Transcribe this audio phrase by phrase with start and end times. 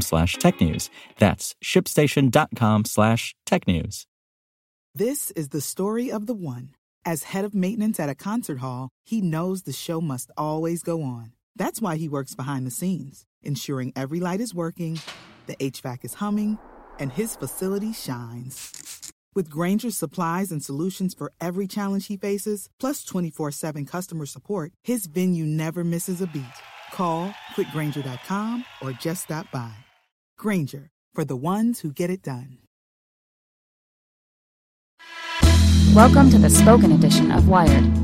[0.00, 0.90] slash tech news.
[1.18, 4.06] That's shipstation.com slash tech news.
[4.94, 6.70] This is the story of the one.
[7.04, 11.02] As head of maintenance at a concert hall, he knows the show must always go
[11.02, 11.32] on.
[11.56, 15.00] That's why he works behind the scenes, ensuring every light is working,
[15.46, 16.58] the HVAC is humming,
[16.98, 19.12] and his facility shines.
[19.34, 24.72] With Grainger's supplies and solutions for every challenge he faces, plus 24 7 customer support,
[24.82, 26.42] his venue never misses a beat.
[26.92, 29.72] Call quickgranger.com or just stop by.
[30.38, 32.58] Grainger, for the ones who get it done.
[35.94, 38.00] Welcome to the spoken edition of Wired.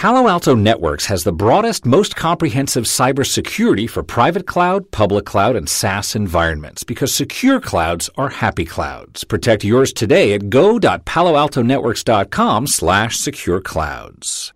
[0.00, 5.68] Palo Alto Networks has the broadest, most comprehensive cybersecurity for private cloud, public cloud, and
[5.68, 9.24] SaaS environments because secure clouds are happy clouds.
[9.24, 14.54] Protect yours today at go.paloaltonetworks.com slash secure clouds.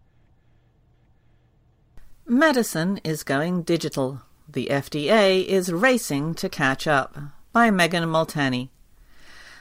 [2.26, 4.22] Medicine is going digital.
[4.48, 7.18] The FDA is racing to catch up.
[7.52, 8.70] By Megan Molteni.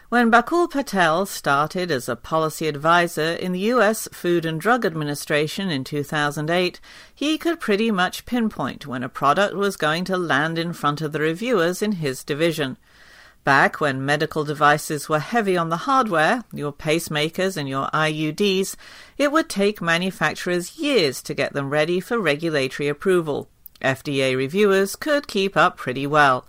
[0.08, 4.08] When Bakul Patel started as a policy advisor in the U.S.
[4.14, 6.80] Food and Drug Administration in 2008,
[7.14, 11.12] he could pretty much pinpoint when a product was going to land in front of
[11.12, 12.78] the reviewers in his division.
[13.44, 18.78] Back when medical devices were heavy on the hardware, your pacemakers and your IUDs,
[19.18, 23.50] it would take manufacturers years to get them ready for regulatory approval.
[23.82, 26.46] FDA reviewers could keep up pretty well.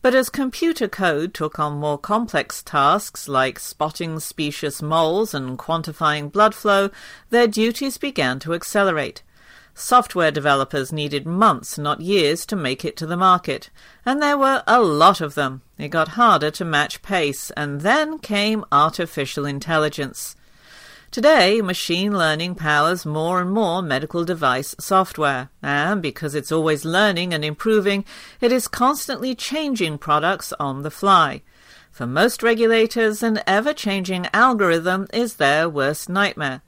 [0.00, 6.32] But as computer code took on more complex tasks like spotting specious moles and quantifying
[6.32, 6.88] blood flow,
[7.28, 9.22] their duties began to accelerate.
[9.76, 13.70] Software developers needed months, not years, to make it to the market,
[14.06, 15.62] and there were a lot of them.
[15.76, 20.36] It got harder to match pace, and then came artificial intelligence.
[21.10, 27.34] Today, machine learning powers more and more medical device software, and because it's always learning
[27.34, 28.04] and improving,
[28.40, 31.42] it is constantly changing products on the fly.
[31.90, 36.62] For most regulators, an ever changing algorithm is their worst nightmare.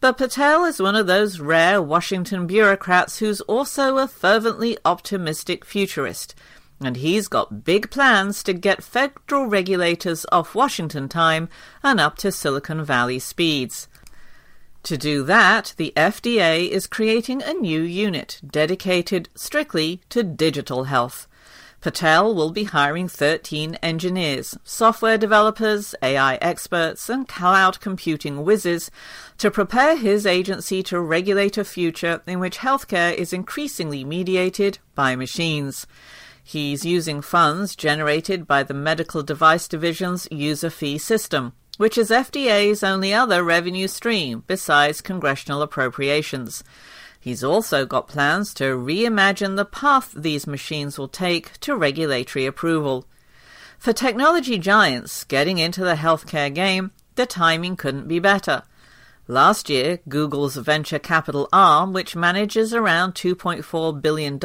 [0.00, 6.34] But Patel is one of those rare Washington bureaucrats who's also a fervently optimistic futurist
[6.82, 11.48] and he's got big plans to get federal regulators off Washington time
[11.82, 13.86] and up to Silicon Valley speeds.
[14.84, 21.28] To do that, the FDA is creating a new unit dedicated strictly to digital health.
[21.80, 28.90] Patel will be hiring 13 engineers, software developers, AI experts, and cloud computing whizzes
[29.38, 35.16] to prepare his agency to regulate a future in which healthcare is increasingly mediated by
[35.16, 35.86] machines.
[36.44, 42.82] He's using funds generated by the Medical Device Division's user fee system, which is FDA's
[42.82, 46.62] only other revenue stream besides congressional appropriations.
[47.20, 53.06] He's also got plans to reimagine the path these machines will take to regulatory approval.
[53.78, 58.62] For technology giants getting into the healthcare game, the timing couldn't be better.
[59.28, 64.40] Last year, Google's venture capital arm, which manages around $2.4 billion,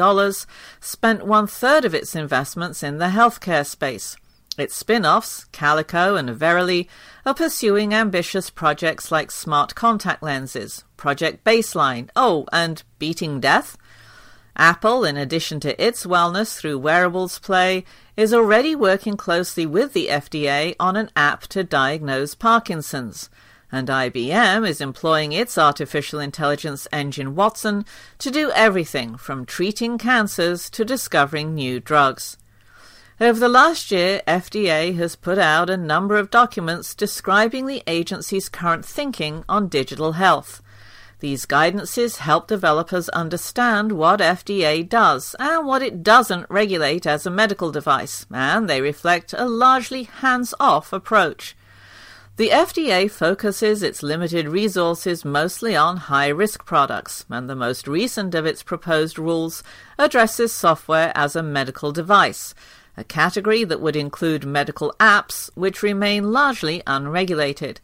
[0.80, 4.16] spent one third of its investments in the healthcare space.
[4.58, 6.88] Its spin offs, Calico and Verily,
[7.24, 13.76] are pursuing ambitious projects like smart contact lenses, Project Baseline, oh, and Beating Death.
[14.56, 17.84] Apple, in addition to its wellness through wearables play,
[18.16, 23.28] is already working closely with the FDA on an app to diagnose Parkinson's
[23.72, 27.84] and IBM is employing its artificial intelligence engine Watson
[28.18, 32.36] to do everything from treating cancers to discovering new drugs.
[33.18, 38.50] Over the last year, FDA has put out a number of documents describing the agency's
[38.50, 40.60] current thinking on digital health.
[41.20, 47.30] These guidances help developers understand what FDA does and what it doesn't regulate as a
[47.30, 51.56] medical device, and they reflect a largely hands off approach.
[52.36, 58.34] The FDA focuses its limited resources mostly on high risk products, and the most recent
[58.34, 59.62] of its proposed rules
[59.98, 62.54] addresses software as a medical device,
[62.96, 67.80] a category that would include medical apps, which remain largely unregulated.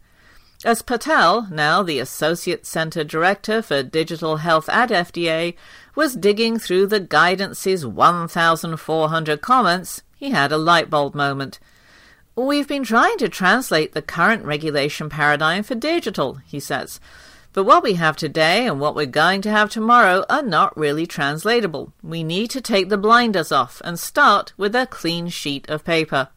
[0.65, 5.55] As Patel, now the Associate Center Director for Digital Health at FDA,
[5.93, 11.59] was digging through the guidance's 1,400 comments, he had a light bulb moment.
[12.35, 16.99] We've been trying to translate the current regulation paradigm for digital, he says.
[17.53, 21.05] But what we have today and what we're going to have tomorrow are not really
[21.05, 21.93] translatable.
[22.01, 26.29] We need to take the blinders off and start with a clean sheet of paper.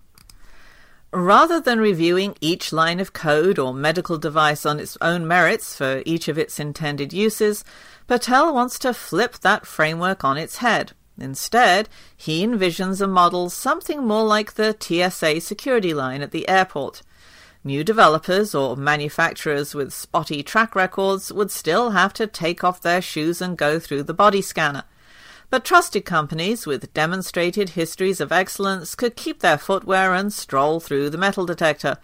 [1.12, 6.02] Rather than reviewing each line of code or medical device on its own merits for
[6.04, 7.64] each of its intended uses,
[8.06, 10.92] Patel wants to flip that framework on its head.
[11.18, 17.00] Instead, he envisions a model something more like the TSA security line at the airport.
[17.66, 23.02] New developers or manufacturers with spotty track records would still have to take off their
[23.02, 24.84] shoes and go through the body scanner.
[25.50, 31.10] But trusted companies with demonstrated histories of excellence could keep their footwear and stroll through
[31.10, 31.98] the metal detector.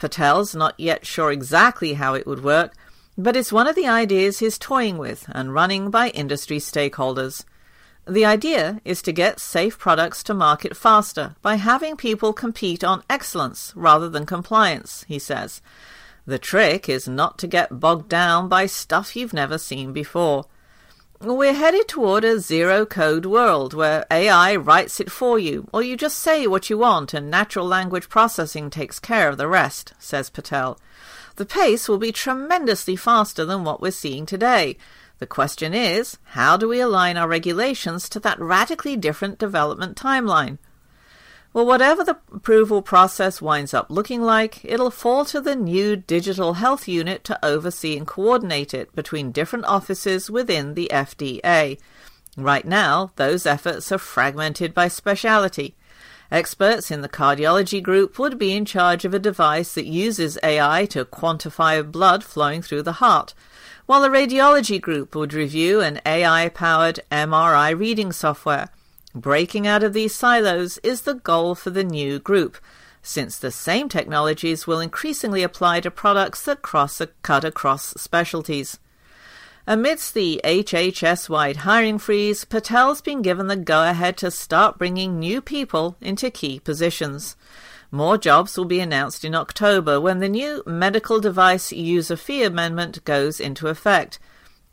[0.00, 2.74] Patel's not yet sure exactly how it would work,
[3.16, 7.44] but it's one of the ideas he's toying with and running by industry stakeholders.
[8.08, 13.02] The idea is to get safe products to market faster by having people compete on
[13.10, 15.60] excellence rather than compliance, he says.
[16.24, 20.46] The trick is not to get bogged down by stuff you've never seen before.
[21.20, 25.94] We're headed toward a zero code world where AI writes it for you, or you
[25.94, 30.30] just say what you want and natural language processing takes care of the rest, says
[30.30, 30.78] Patel.
[31.36, 34.78] The pace will be tremendously faster than what we're seeing today.
[35.18, 40.58] The question is, how do we align our regulations to that radically different development timeline?
[41.52, 46.54] Well, whatever the approval process winds up looking like, it'll fall to the new Digital
[46.54, 51.78] Health Unit to oversee and coordinate it between different offices within the FDA.
[52.36, 55.74] Right now, those efforts are fragmented by specialty.
[56.30, 60.86] Experts in the cardiology group would be in charge of a device that uses AI
[60.86, 63.34] to quantify blood flowing through the heart
[63.88, 68.68] while the radiology group would review an AI powered MRI reading software.
[69.14, 72.58] Breaking out of these silos is the goal for the new group,
[73.00, 78.78] since the same technologies will increasingly apply to products that cross cut across specialties.
[79.70, 85.18] Amidst the HHS wide hiring freeze, Patel's been given the go ahead to start bringing
[85.18, 87.36] new people into key positions.
[87.90, 93.04] More jobs will be announced in October when the new Medical Device User Fee Amendment
[93.04, 94.18] goes into effect.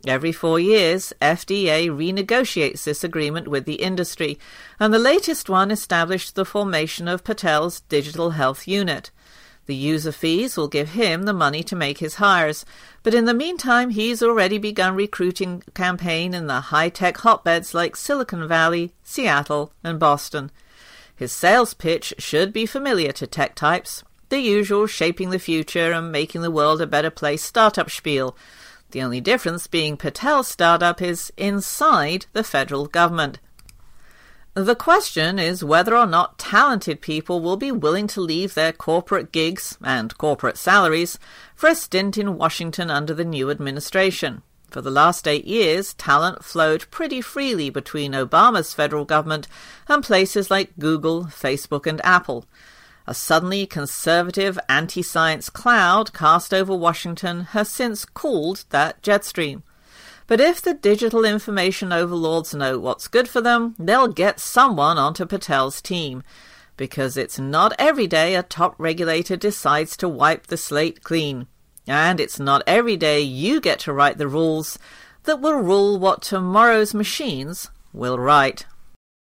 [0.06, 4.38] Every four years, FDA renegotiates this agreement with the industry,
[4.80, 9.10] and the latest one established the formation of Patel's Digital Health Unit.
[9.66, 12.64] The user fees will give him the money to make his hires,
[13.02, 18.46] but in the meantime, he's already begun recruiting campaign in the high-tech hotbeds like Silicon
[18.46, 20.52] Valley, Seattle, and Boston.
[21.14, 26.12] His sales pitch should be familiar to tech types, the usual shaping the future and
[26.12, 28.36] making the world a better place startup spiel.
[28.92, 33.40] The only difference being Patel's startup is inside the federal government.
[34.56, 39.30] The question is whether or not talented people will be willing to leave their corporate
[39.30, 41.18] gigs and corporate salaries
[41.54, 44.40] for a stint in Washington under the new administration.
[44.70, 49.46] For the last eight years, talent flowed pretty freely between Obama's federal government
[49.90, 52.46] and places like Google, Facebook, and Apple.
[53.06, 59.64] A suddenly conservative anti science cloud cast over Washington has since cooled that jet stream.
[60.26, 65.24] But if the digital information overlords know what's good for them, they'll get someone onto
[65.24, 66.22] Patel's team.
[66.76, 71.46] Because it's not every day a top regulator decides to wipe the slate clean.
[71.86, 74.78] And it's not every day you get to write the rules
[75.22, 78.66] that will rule what tomorrow's machines will write.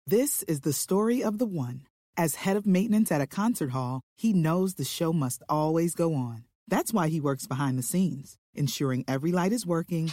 [0.07, 1.83] This is the story of the one.
[2.17, 6.15] As head of maintenance at a concert hall, he knows the show must always go
[6.15, 6.45] on.
[6.69, 10.13] That's why he works behind the scenes, ensuring every light is working,